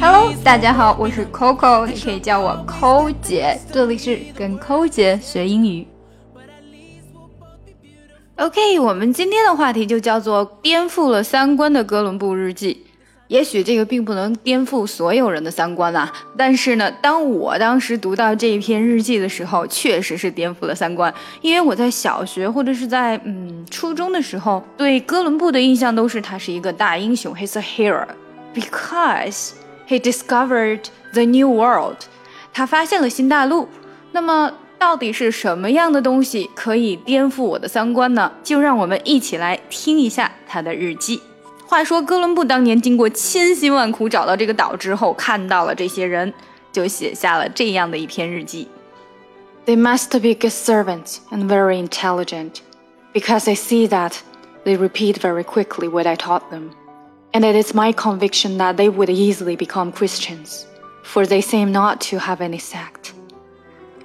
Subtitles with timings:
[0.00, 5.86] Hello，大家好，我是 Coco，你可以叫我 co 姐，这里是跟 co 姐学英语。
[8.36, 12.84] OK，我们今天的话题就叫做颠覆了三观的哥伦布日记。
[13.28, 21.12] 也许这个并不能颠覆所有人的三观啊，但是呢，当我当时读到这一篇日记的时候，确实是颠覆了三观。
[21.40, 28.06] 因为我在小学或者是在嗯初中的时候，对哥伦布的印象都是他是一个大英雄，He's a hero
[28.54, 29.52] because
[29.88, 30.80] he discovered
[31.14, 31.96] the new world，
[32.52, 33.66] 他发现了新大陆。
[34.12, 38.30] 那么到底是什么样的东西可以颠覆我的三观呢？
[38.42, 41.22] 就让我们一起来听一下他的日记。
[41.71, 46.33] 话说，哥伦布当年经过千辛万苦找到这个岛之后，看到了这些人，
[46.71, 48.69] 就写下了这样的一篇日记。
[49.65, 52.61] They must be good servants and very intelligent,
[53.13, 54.13] because I see that
[54.63, 56.69] they repeat very quickly what I taught them,
[57.33, 60.65] and it is my conviction that they would easily become Christians,
[61.03, 63.13] for they seem not to have any sect.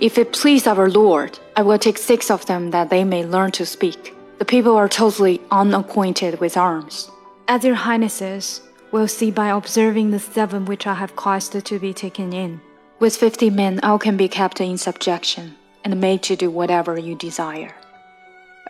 [0.00, 3.52] If it please our Lord, I will take six of them that they may learn
[3.52, 4.12] to speak.
[4.38, 7.10] The people are totally unacquainted with arms.
[7.48, 11.92] As your highnesses will see by observing the seven which I have caused to be
[11.92, 12.60] taken in.
[13.00, 17.16] With fifty men, all can be kept in subjection and made to do whatever you
[17.16, 17.70] desire.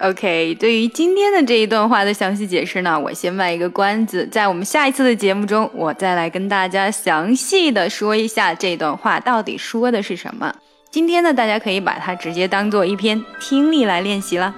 [0.00, 10.52] OK，对于今天的这一段话的详细解释呢，我先卖一个关子，在我们下一次的节目中，我再来跟大家详细的说一下这段话到底说的是什么。
[10.90, 14.52] 今天呢，大家可以把它直接当做一篇听力来练习了。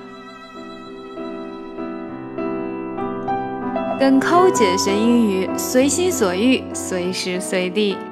[4.01, 7.95] 跟抠姐学英语，随心所欲，随时随地。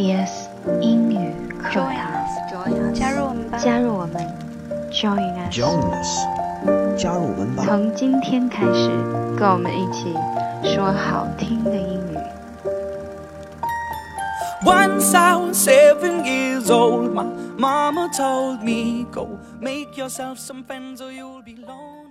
[0.00, 0.48] E S
[0.80, 1.30] 英语
[1.62, 2.94] 课堂。
[2.94, 4.16] 加入我们吧，加入我们
[4.90, 5.54] ，Join us。
[5.54, 6.08] ，Join us，
[6.98, 7.64] 加入我们吧。
[7.66, 8.88] 从今天开始，
[9.36, 10.14] 跟我们一起
[10.74, 12.16] 说好听的英语。
[14.64, 17.26] Once I was seven years old, my
[17.58, 22.09] mama told me, Go make yourself some friends or you'll be lonely.